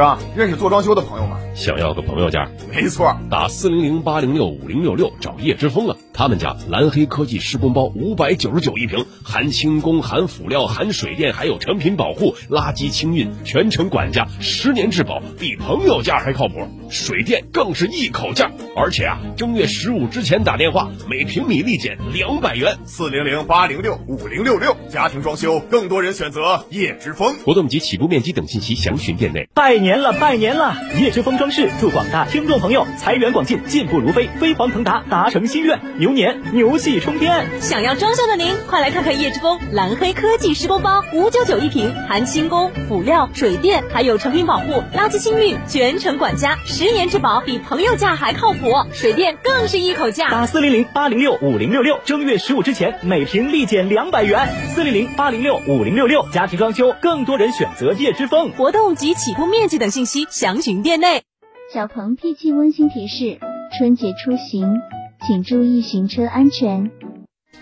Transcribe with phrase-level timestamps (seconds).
[0.00, 1.38] 张，认识做装修的朋友吗？
[1.54, 2.48] 想要个朋友价？
[2.72, 5.96] 没错，打四零零八零六五零六六找叶之峰啊！
[6.14, 16.66] 他们家蓝黑科技施工包五百九十九一平，含轻工、含辅料、含水电，还有成品保护、垃圾清运，全程管家，十年质保，比朋友价还靠谱。
[16.90, 22.76] 水电更是一口价，而且啊，正月十五之前打电话，每平米立减两百元。
[22.84, 27.34] 四零零八零六五零六六家庭装修，更多人选择叶之峰。
[27.44, 29.48] 活动及起步面积等信息详询店内。
[29.54, 30.76] 拜年了，拜年了！
[31.00, 37.46] 叶之峰装饰祝广大听众朋友财源广进，进步如飞，飞黄腾达，达成心愿，牛年牛气冲天。
[37.60, 48.70] 想要装修的您，快来看看叶之峰蓝黑科技施工包，五九九一平，含轻工、辅料、水电，还有成品保护、垃圾清运，全程管家，十年质保，比朋友价还靠谱。
[48.94, 54.48] 水电更是一口价，打四零零八零六五零六六，正月十五之前每平立减两百元。
[54.70, 58.50] 四零零八零六五零六六，家庭装修，更多人选择叶之峰。
[58.52, 61.22] 活动及起步面积等信息详询店内。
[61.70, 63.38] 小鹏 P7 温馨提示：
[63.76, 64.80] 春节出行，
[65.26, 66.90] 请注意行车安全。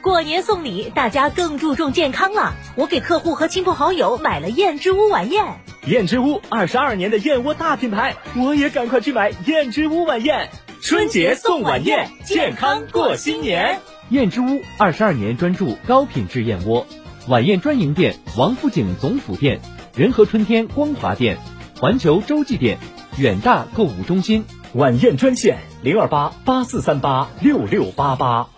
[0.00, 2.54] 过年送礼，大家更注重健康了。
[2.76, 5.44] 我给客户和亲朋好友买了燕之屋晚宴。
[5.86, 10.48] 燕之屋二十二年的燕窝大品牌，我也赶快去买燕之屋晚宴。
[10.80, 13.80] 春节送晚宴，健康过新年。
[14.10, 16.86] 燕之屋二十二年专注高品质燕窝，
[17.26, 19.60] 晚宴专营店：王府井总府店、
[19.96, 21.38] 仁和春天光华店、
[21.78, 22.78] 环球洲际店、
[23.16, 24.44] 远大购物中心。
[24.74, 28.48] 晚宴专线零二八八四三八六六八八。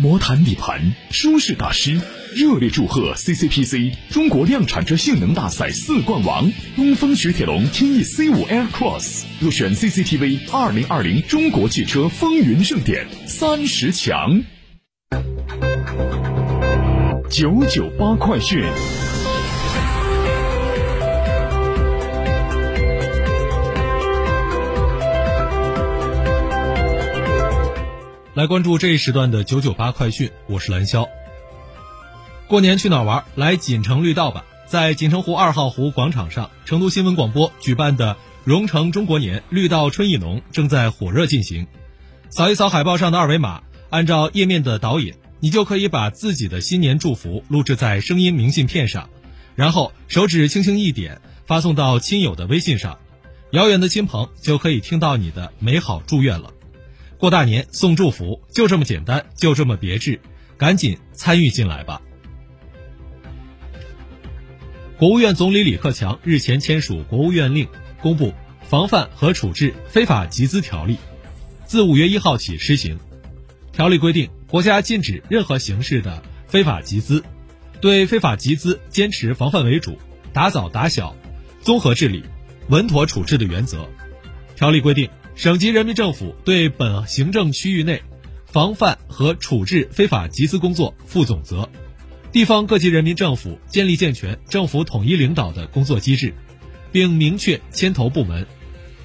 [0.00, 2.00] 魔毯底盘舒适大师，
[2.36, 14.44] 热烈祝贺 CCPC 中国量产车性能大赛四冠王东风雪铁龙天翼 C 五 Air Cross 入选 CCTV 二零二零中国汽车风云盛典三十强。
[17.28, 18.62] 九九八快讯。
[28.38, 31.08] 来关注这一时段的九九八快讯，我是蓝霄。
[32.46, 33.24] 过年去哪玩？
[33.34, 34.44] 来锦城绿道吧！
[34.64, 38.16] 在锦城湖二号湖广场上，成都新闻广播举办的
[38.46, 41.66] “蓉城中国年，绿道春意浓”正在火热进行。
[42.30, 49.10] 扫一扫海报上的二维码，按照页面的导引，你就可以把自己的新年祝福录制在声音明信片上，
[49.56, 53.00] 然后手指轻轻一点，发送到亲友的微信上，
[53.50, 56.52] 遥远的亲朋就可以听到你的美好祝愿了。
[57.18, 60.20] 过大年送祝福，就这么简单，就这么别致，
[60.56, 62.00] 赶紧参与进来吧！
[64.96, 67.66] 国务院总理李克强日前签署国务院令，
[68.00, 68.28] 公布
[68.62, 70.94] 《防范和处置非法集资条例》，
[71.66, 73.00] 自五月一号起施行。
[73.72, 77.24] 条例规定，国家禁止任何形式的非法集资，
[77.80, 79.98] 对非法集资坚持防范为主，
[80.32, 81.16] 打早打小，
[81.62, 82.22] 综合治理，
[82.68, 83.88] 稳妥处置的原则。
[84.58, 85.08] 条例规定。
[85.36, 88.02] 省级人民政府对本行政区域内
[88.46, 91.68] 防范和处置非法集资工作负总责，
[92.32, 96.34] 地方各级人民政府建立健全政府统一领导的工作机制，
[96.90, 98.48] 并明确牵头部门。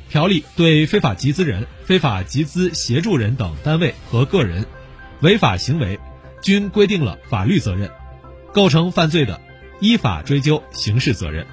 [0.09, 4.65] 条例对非法集资人、非法集资协助人等单位和个人
[5.19, 5.99] 违法行为，
[6.41, 7.91] 均规定了法律责任，
[8.53, 9.39] 构成犯罪的，
[9.79, 11.45] 依法追究刑事责任。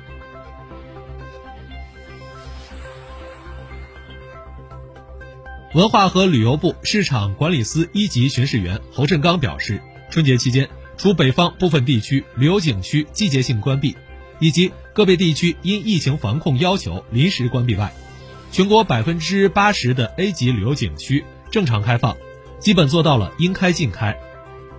[5.73, 9.81] 文化和旅游部市场管理司一级巡视员侯振刚表示，
[10.11, 13.97] 春节期间，除北方部分地区旅游景区季节性关闭，
[14.41, 17.95] 以及个别地区因疫情防控要求临时关闭外，
[18.51, 22.17] 全国百分之八十的 A 级旅游景区正常开放，
[22.59, 24.19] 基本做到了应开尽开。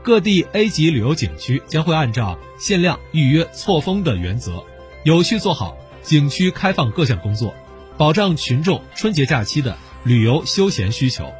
[0.03, 4.65] 各地 A 级旅游景区将会按照限量、预约、错峰的原则，
[5.05, 7.55] 有序做好景区开放各项工作，
[7.97, 9.77] 保障群众春节假期的。
[10.03, 11.31] 旅游休闲需求。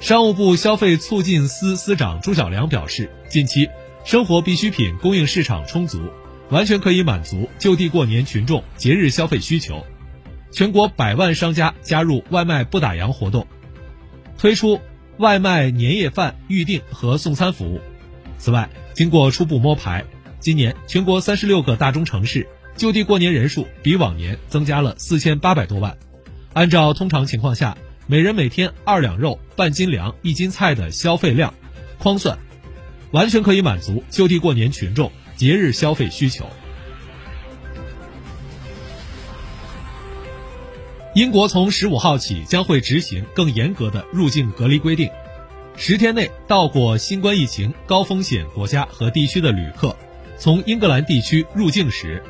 [0.00, 3.70] 商务部消费促进司司长朱晓良表示，近期
[4.04, 6.10] 生活必需品供应市场充足，
[6.50, 9.86] 完全可以满足就地过年群众节日消费需求。
[10.50, 13.46] 全国百万商家加入外卖不打烊活动，
[14.36, 14.78] 推出
[15.16, 17.80] 外卖年夜饭预订和送餐服务。
[18.36, 20.04] 此外，经过初步摸排。
[20.44, 22.46] 今年全国三十六个大中城市
[22.76, 25.96] 就地过年人数比往年增加了四千八百多万。
[26.52, 31.54] 按照通常情况下每人每天二两肉、半斤粮、一斤菜的消费量，
[31.98, 32.38] 匡算，
[33.10, 36.44] 完全可以满足就地过年群众节日消费需求。
[41.14, 45.08] 英国从十五号起将会执行更严格的入境隔离规定，
[45.74, 49.96] 十天内到过新冠疫情高风险国家和地区的旅客，
[50.38, 52.22] 从英格兰地区入境时，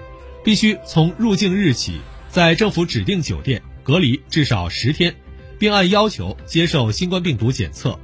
[0.45, 5.15] 必须从入境日起在政府指定酒店隔离至少十天，
[5.59, 7.99] 并按要求接受新冠病毒检测。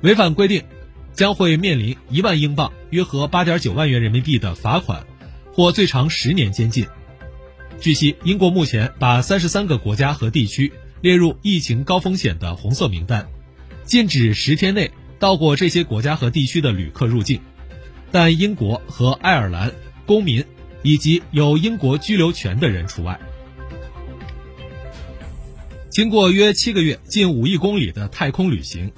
[0.00, 0.62] 违反规定，
[1.12, 5.06] 将会面临一万英镑（约合八点九万元人民币）的罚款，
[5.52, 6.86] 或最长十年监禁。
[7.80, 10.72] 据悉，英国目前把三十三个国家和地区
[11.02, 13.26] 列入疫情高风险的红色名单，
[13.84, 17.40] 禁止十天内到过这些国家和地区的旅客入境，
[18.10, 19.72] 但英国和爱尔兰
[20.06, 20.44] 公民
[20.82, 23.20] 以及有英国居留权的人除外。
[25.90, 28.92] 经过约七个月、近五亿公里的太空旅行，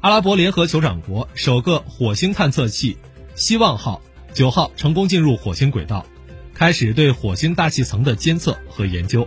[0.00, 2.96] 阿拉伯联合酋长国首个火星探测器
[3.34, 4.00] “希望号”
[4.32, 6.06] 九号成功进入火星轨道。
[6.54, 9.26] 开始对火星大气层的监测和研究。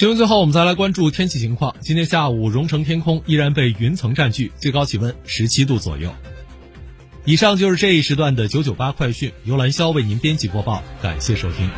[0.00, 1.76] 新闻最后，我们再来关注天气情况。
[1.80, 6.10] 今天下午，蓉城天空依然被云层占据，最高气温十七度左右。
[7.26, 11.68] 以上就是这一时段的九九八快讯，由蓝霄为您编辑播报，感谢收听。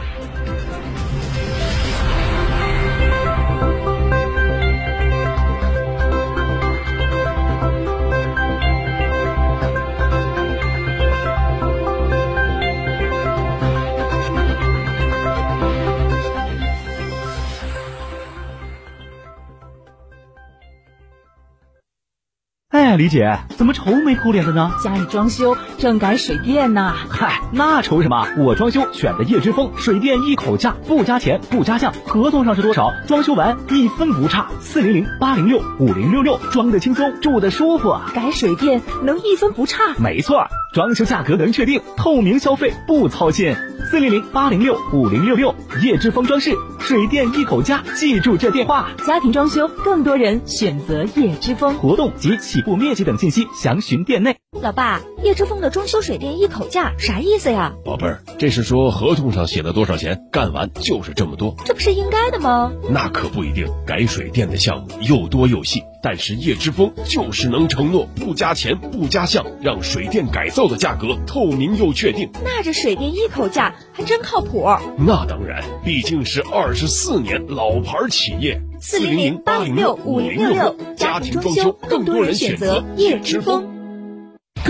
[22.72, 24.72] 哎，李姐，怎么愁眉苦脸的呢？
[24.82, 26.94] 家里装修正改水电呢。
[27.10, 28.26] 嗨，那愁什么？
[28.38, 34.46] 我装修选的叶之风水电一口价，不加钱不加项，合同上是多少，装修完一分不差。
[34.62, 37.94] 四零零八零六五零六六，装的轻松，住的舒服。
[38.14, 39.92] 改水电能一分不差？
[39.98, 43.54] 没错，装修价格能确定，透明消费不操心。
[43.90, 48.88] 四零零八零六五零六六，叶之峰装饰，水电一口价，记住这电话。
[49.06, 51.74] 家庭装修，更多人选择叶之峰。
[51.74, 54.36] 活动及起步面积等信息详询店内。
[54.62, 57.74] 老爸，叶之峰的装修水电一口价啥意思呀？
[57.84, 61.54] 宝贝儿，这是说合同上写了多少钱，干完就是这么多。
[61.66, 62.72] 这不是应该的吗？
[62.88, 72.28] 那可不一定，改水电的项目又多又细，但是叶之峰就是能承诺不加钱不加项，让水电改造的价格透明又确定。
[72.44, 74.66] 那这水电一口价还真靠谱。
[74.99, 78.60] 那当然，毕竟是二十四年老牌企业。
[78.81, 83.71] 四零零八零六五零六六，家庭装修更多人选择叶之风。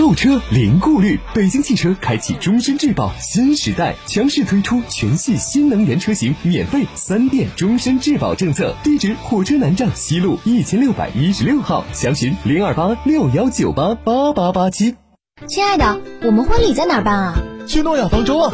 [0.03, 8.75] 购车零顾虑，北京汽车开启终身质保新时代，强势推出全系新能源车型免费三电终身质保政策。
[8.83, 14.93] 地址：火车南站西路一千六百一十六号，详询零二八六幺九八八八八七。
[15.47, 17.41] 亲爱的，我们婚礼在哪办啊？
[17.65, 18.53] 去诺亚方舟啊！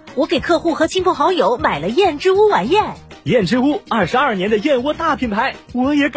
[0.15, 2.83] 我给客户和亲朋好友买了燕之屋晚宴。
[3.23, 6.09] 燕之屋二十二年的燕窝大品牌，我也敢。